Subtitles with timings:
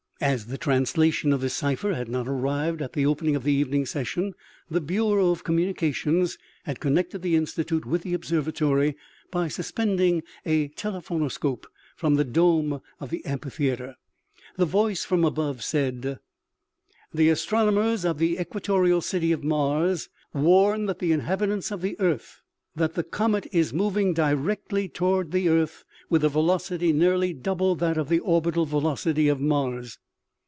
[0.23, 3.87] As the translation of this cipher had not arrived at the opening of the evening
[3.87, 4.35] session,
[4.69, 8.95] the bureau of com munications had connected the Institute with the observa tory
[9.31, 13.95] by suspending a telephonoscope from the dome of* the amphitheater.
[14.57, 16.19] The voice from above said:"
[17.19, 22.43] The astronomers of the equatorial city of .Mars warn the inhabitants of the earth
[22.75, 27.97] that the comet is moving directly toward the earth with a velocity nearly double that
[27.97, 29.97] of the orbital velocity of Mars.